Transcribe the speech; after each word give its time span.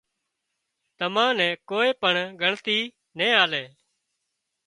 تمان 0.99 1.31
نين 1.39 1.53
ڪوئي 1.69 1.91
پڻ 2.01 2.13
ڳڻتي 2.41 2.77
نين 3.17 3.33
آلي 3.43 3.63